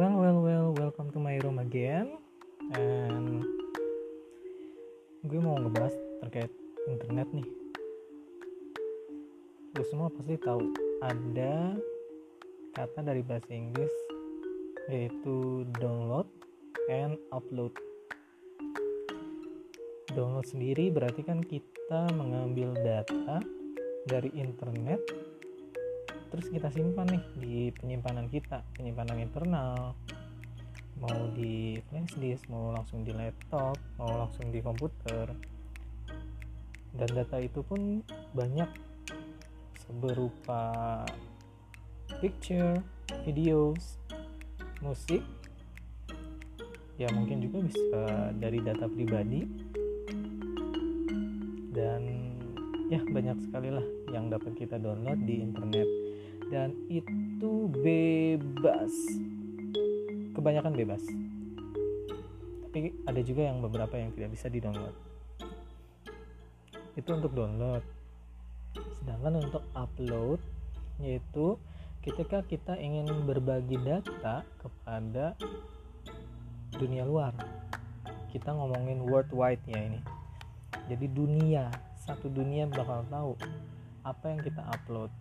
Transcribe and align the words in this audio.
Well, 0.00 0.16
well, 0.16 0.40
well, 0.40 0.68
welcome 0.80 1.12
to 1.12 1.20
my 1.20 1.36
room 1.44 1.60
again. 1.60 2.16
And 2.72 3.44
gue 5.28 5.36
mau 5.44 5.60
ngebahas 5.60 5.92
terkait 6.24 6.48
internet 6.88 7.28
nih. 7.36 7.44
Lu 9.76 9.84
semua 9.92 10.08
pasti 10.08 10.40
tahu 10.40 10.72
ada 11.04 11.76
kata 12.72 13.04
dari 13.04 13.20
bahasa 13.20 13.52
Inggris 13.52 13.92
yaitu 14.88 15.68
download 15.76 16.32
and 16.88 17.20
upload. 17.28 17.76
Download 20.16 20.48
sendiri 20.48 20.88
berarti 20.88 21.28
kan 21.28 21.44
kita 21.44 22.08
mengambil 22.16 22.72
data 22.80 23.44
dari 24.08 24.32
internet 24.32 25.04
terus 26.30 26.46
kita 26.46 26.70
simpan 26.70 27.10
nih 27.10 27.22
di 27.36 27.56
penyimpanan 27.74 28.30
kita 28.30 28.62
penyimpanan 28.78 29.18
internal. 29.18 29.98
Mau 31.00 31.32
di 31.32 31.80
flash 31.88 32.14
disk 32.20 32.46
mau 32.52 32.70
langsung 32.70 33.02
di 33.02 33.10
laptop 33.10 33.74
mau 33.98 34.26
langsung 34.26 34.54
di 34.54 34.62
komputer. 34.62 35.26
Dan 36.94 37.08
data 37.14 37.38
itu 37.42 37.62
pun 37.66 38.02
banyak. 38.34 38.70
Berupa 39.90 41.02
picture 42.22 42.78
videos 43.26 43.98
musik. 44.78 45.24
Ya 46.94 47.10
mungkin 47.10 47.42
juga 47.42 47.64
bisa 47.64 48.30
dari 48.38 48.62
data 48.62 48.86
pribadi. 48.86 49.42
Dan 51.74 52.19
ya 52.90 53.00
banyak 53.06 53.38
sekali 53.46 53.70
lah 53.70 53.86
yang 54.10 54.26
dapat 54.28 54.58
kita 54.58 54.76
download 54.76 55.22
di 55.22 55.40
internet. 55.40 55.88
Dan 56.50 56.74
itu 56.90 57.70
bebas. 57.70 58.90
Kebanyakan 60.34 60.74
bebas. 60.74 61.02
Tapi 62.66 62.90
ada 63.06 63.20
juga 63.22 63.46
yang 63.46 63.62
beberapa 63.62 63.94
yang 63.94 64.10
tidak 64.14 64.34
bisa 64.34 64.50
di 64.50 64.58
download 64.58 65.10
itu 67.00 67.10
untuk 67.16 67.32
download. 67.32 67.84
Sedangkan 69.00 69.40
untuk 69.40 69.64
upload 69.72 70.40
yaitu 71.00 71.56
ketika 72.04 72.44
kita 72.44 72.76
ingin 72.76 73.08
berbagi 73.24 73.80
data 73.80 74.44
kepada 74.60 75.32
dunia 76.76 77.08
luar. 77.08 77.32
Kita 78.30 78.54
ngomongin 78.54 79.02
worldwide 79.02 79.64
ya 79.66 79.80
ini. 79.80 80.00
Jadi 80.86 81.06
dunia 81.10 81.66
satu 82.00 82.32
dunia 82.32 82.64
bakal 82.72 83.04
tahu 83.12 83.32
apa 84.08 84.24
yang 84.32 84.40
kita 84.40 84.64
upload. 84.72 85.12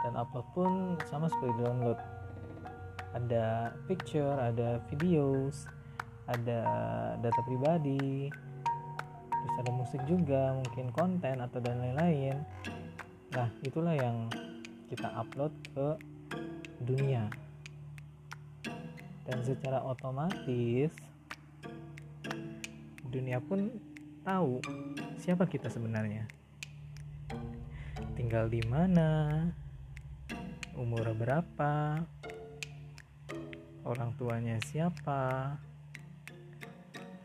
Dan 0.00 0.14
upload 0.14 0.46
pun 0.54 0.72
sama 1.10 1.26
seperti 1.26 1.58
download. 1.58 1.98
Ada 3.16 3.74
picture 3.90 4.38
ada 4.38 4.78
videos 4.92 5.66
ada 6.26 6.60
data 7.22 7.40
pribadi 7.46 8.26
terus 9.30 9.54
ada 9.62 9.70
musik 9.70 10.02
juga 10.10 10.58
mungkin 10.58 10.90
konten 10.90 11.38
atau 11.38 11.58
dan 11.62 11.78
lain-lain. 11.78 12.42
Nah 13.30 13.48
itulah 13.62 13.94
yang 13.94 14.26
kita 14.90 15.06
upload 15.14 15.54
ke 15.74 15.88
dunia. 16.82 17.30
Dan 19.26 19.42
secara 19.42 19.82
otomatis 19.82 20.90
dunia 23.10 23.38
pun 23.42 23.70
tahu 24.26 24.58
siapa 25.22 25.46
kita 25.46 25.70
sebenarnya. 25.70 26.26
Tinggal 28.18 28.50
di 28.50 28.58
mana? 28.66 29.38
Umur 30.74 31.14
berapa, 31.14 32.02
orang 33.86 34.10
tuanya 34.18 34.58
siapa, 34.66 35.54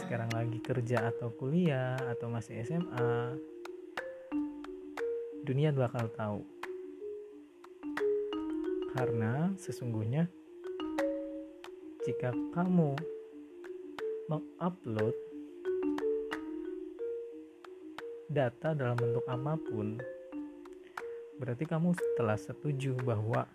sekarang 0.00 0.32
lagi 0.32 0.58
kerja 0.64 1.12
atau 1.12 1.30
kuliah 1.36 2.00
atau 2.16 2.32
masih 2.32 2.64
SMA, 2.64 3.36
dunia 5.44 5.70
bakal 5.76 6.08
tahu. 6.16 6.40
Karena 8.96 9.52
sesungguhnya 9.60 10.32
jika 12.08 12.32
kamu 12.56 12.96
mengupload 14.26 15.25
data 18.26 18.74
dalam 18.74 18.98
bentuk 18.98 19.22
apa 19.30 19.54
pun 19.54 20.02
berarti 21.38 21.62
kamu 21.68 21.94
telah 22.18 22.34
setuju 22.34 22.96
bahwa 23.04 23.46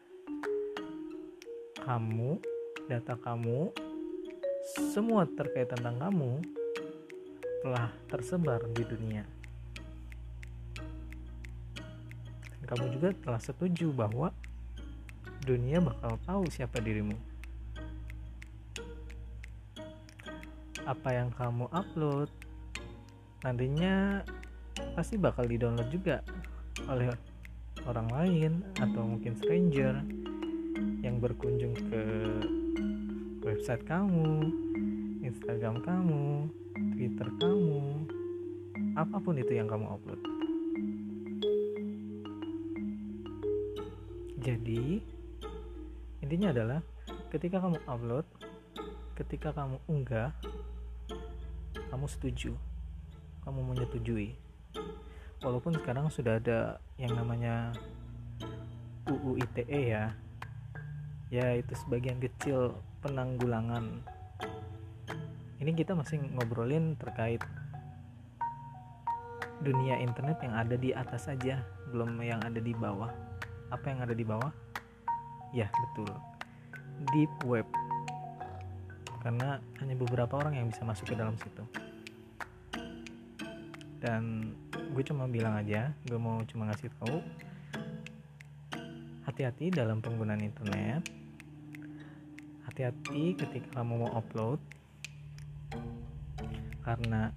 kamu, 1.82 2.38
data 2.86 3.18
kamu, 3.18 3.74
semua 4.94 5.26
terkait 5.26 5.66
tentang 5.74 5.98
kamu 5.98 6.46
telah 7.66 7.90
tersebar 8.06 8.62
di 8.70 8.84
dunia. 8.86 9.26
Dan 12.54 12.64
kamu 12.70 12.86
juga 12.96 13.10
telah 13.26 13.42
setuju 13.42 13.90
bahwa 13.90 14.30
dunia 15.42 15.82
bakal 15.82 16.22
tahu 16.22 16.44
siapa 16.54 16.78
dirimu. 16.78 17.18
Apa 20.86 21.18
yang 21.18 21.34
kamu 21.34 21.66
upload 21.70 22.30
nantinya 23.42 24.22
pasti 24.96 25.16
bakal 25.16 25.48
di-download 25.48 25.90
juga 25.92 26.22
oleh 26.88 27.12
orang 27.88 28.08
lain 28.12 28.52
atau 28.78 29.02
mungkin 29.06 29.34
stranger 29.40 30.04
yang 31.02 31.18
berkunjung 31.18 31.74
ke 31.74 32.02
website 33.42 33.82
kamu, 33.90 34.54
Instagram 35.26 35.82
kamu, 35.82 36.50
Twitter 36.94 37.28
kamu, 37.42 38.06
apa 38.94 39.18
pun 39.18 39.36
itu 39.38 39.54
yang 39.58 39.66
kamu 39.66 39.86
upload. 39.90 40.22
Jadi, 44.42 45.02
intinya 46.22 46.50
adalah 46.50 46.80
ketika 47.30 47.62
kamu 47.62 47.78
upload, 47.86 48.26
ketika 49.18 49.54
kamu 49.54 49.78
unggah, 49.86 50.34
kamu 51.94 52.06
setuju, 52.10 52.54
kamu 53.46 53.60
menyetujui 53.74 54.51
walaupun 55.42 55.74
sekarang 55.74 56.08
sudah 56.14 56.38
ada 56.38 56.78
yang 57.02 57.18
namanya 57.18 57.74
UU 59.10 59.42
ITE 59.42 59.82
ya. 59.98 60.14
Ya 61.34 61.58
itu 61.58 61.74
sebagian 61.74 62.22
kecil 62.22 62.78
penanggulangan. 63.02 64.06
Ini 65.62 65.72
kita 65.74 65.98
masih 65.98 66.22
ngobrolin 66.38 66.98
terkait 66.98 67.42
dunia 69.62 70.02
internet 70.02 70.42
yang 70.42 70.58
ada 70.58 70.74
di 70.74 70.90
atas 70.90 71.30
saja 71.30 71.62
belum 71.94 72.18
yang 72.22 72.42
ada 72.42 72.58
di 72.62 72.74
bawah. 72.74 73.10
Apa 73.74 73.94
yang 73.94 74.00
ada 74.06 74.14
di 74.14 74.26
bawah? 74.26 74.52
Ya 75.54 75.70
betul. 75.70 76.12
Deep 77.14 77.32
web. 77.46 77.66
Karena 79.22 79.62
hanya 79.82 79.96
beberapa 79.98 80.42
orang 80.42 80.58
yang 80.58 80.68
bisa 80.70 80.82
masuk 80.82 81.14
ke 81.14 81.16
dalam 81.18 81.38
situ. 81.38 81.64
Dan 84.02 84.54
gue 84.90 85.04
cuma 85.06 85.30
bilang 85.30 85.54
aja 85.54 85.94
gue 86.10 86.18
mau 86.18 86.42
cuma 86.50 86.66
ngasih 86.72 86.90
tahu. 86.98 87.22
Hati-hati 89.30 89.70
dalam 89.70 90.02
penggunaan 90.02 90.42
internet. 90.42 91.06
Hati-hati 92.66 93.38
ketika 93.38 93.82
kamu 93.82 94.08
mau 94.08 94.12
upload. 94.18 94.58
Karena 96.82 97.30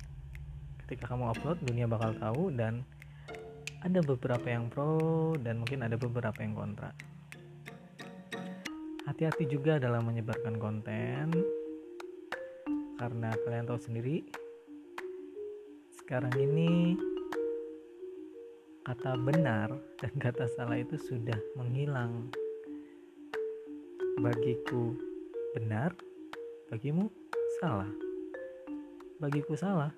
ketika 0.84 1.12
kamu 1.12 1.36
upload 1.36 1.60
dunia 1.60 1.84
bakal 1.84 2.16
tahu 2.16 2.48
dan 2.56 2.82
ada 3.84 4.00
beberapa 4.00 4.48
yang 4.48 4.72
pro 4.72 5.36
dan 5.36 5.60
mungkin 5.60 5.84
ada 5.84 6.00
beberapa 6.00 6.40
yang 6.40 6.56
kontra. 6.56 6.96
Hati-hati 9.04 9.44
juga 9.44 9.76
dalam 9.76 10.08
menyebarkan 10.08 10.56
konten. 10.56 11.28
Karena 12.96 13.28
kalian 13.44 13.68
tahu 13.68 13.76
sendiri 13.76 14.24
sekarang 16.04 16.36
ini 16.36 16.96
kata 18.84 19.16
benar 19.16 19.72
dan 19.96 20.12
kata 20.20 20.44
salah 20.52 20.76
itu 20.76 21.00
sudah 21.00 21.40
menghilang. 21.56 22.28
Bagiku 24.20 24.92
benar, 25.56 25.96
bagimu 26.68 27.08
salah. 27.58 27.88
Bagiku 29.18 29.56
salah, 29.56 29.90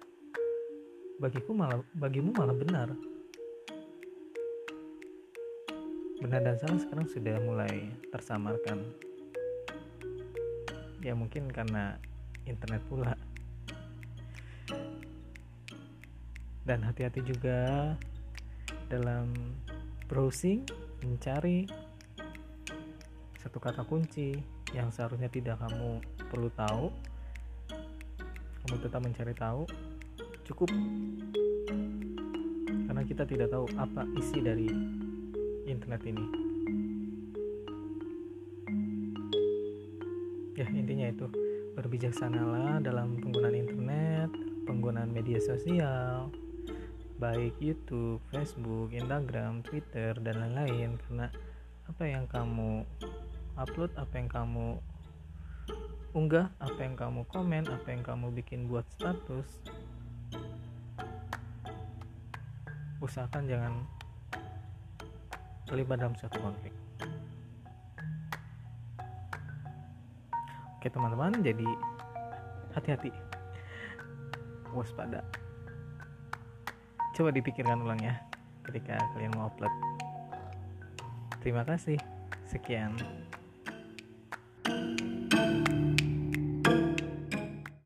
bagiku 1.18 1.50
malah 1.50 1.82
bagimu 1.98 2.30
malah 2.30 2.54
benar. 2.54 2.88
Benar 6.22 6.40
dan 6.46 6.56
salah 6.62 6.78
sekarang 6.78 7.06
sudah 7.10 7.36
mulai 7.42 7.90
tersamarkan. 8.14 8.86
Ya 11.02 11.12
mungkin 11.18 11.50
karena 11.50 11.98
internet 12.46 12.86
pula. 12.86 13.18
Dan 16.66 16.82
hati-hati 16.82 17.22
juga 17.22 17.94
dalam 18.86 19.34
browsing 20.06 20.62
mencari 21.02 21.66
satu 23.42 23.58
kata 23.58 23.86
kunci 23.86 24.38
yang 24.74 24.90
seharusnya 24.90 25.30
tidak 25.30 25.58
kamu 25.62 26.02
perlu 26.30 26.50
tahu. 26.54 26.90
Kamu 28.66 28.76
tetap 28.82 29.00
mencari 29.02 29.34
tahu 29.34 29.62
cukup. 30.46 30.70
Karena 32.90 33.02
kita 33.06 33.22
tidak 33.26 33.50
tahu 33.54 33.66
apa 33.78 34.02
isi 34.18 34.38
dari 34.42 34.66
internet 35.66 36.02
ini. 36.06 36.24
Ya 40.58 40.66
intinya 40.74 41.06
itu. 41.10 41.26
Berbijaksanalah 41.78 42.80
dalam 42.82 43.20
penggunaan 43.20 43.54
internet 43.54 44.30
penggunaan 44.66 45.14
media 45.14 45.38
sosial 45.38 46.34
baik 47.16 47.56
YouTube, 47.60 48.20
Facebook, 48.28 48.92
Instagram, 48.92 49.64
Twitter 49.64 50.12
dan 50.20 50.36
lain-lain. 50.36 51.00
Karena 51.06 51.26
apa 51.88 52.04
yang 52.04 52.24
kamu 52.28 52.84
upload, 53.56 53.92
apa 53.96 54.14
yang 54.20 54.28
kamu 54.28 54.66
unggah, 56.12 56.52
apa 56.60 56.80
yang 56.80 56.96
kamu 56.96 57.24
komen, 57.28 57.64
apa 57.68 57.88
yang 57.88 58.02
kamu 58.04 58.32
bikin 58.36 58.68
buat 58.68 58.84
status 58.92 59.48
usahakan 62.96 63.44
jangan 63.44 63.72
terlibat 65.68 66.00
dalam 66.00 66.16
suatu 66.16 66.40
konflik. 66.40 66.72
Oke 70.80 70.88
teman-teman, 70.88 71.34
jadi 71.44 71.68
hati-hati, 72.72 73.12
waspada 74.72 75.20
coba 77.16 77.32
dipikirkan 77.32 77.80
ulang 77.80 77.96
ya 78.04 78.20
ketika 78.68 79.00
kalian 79.16 79.32
mau 79.32 79.48
upload. 79.48 79.72
Terima 81.40 81.64
kasih. 81.64 81.96
Sekian 82.44 82.92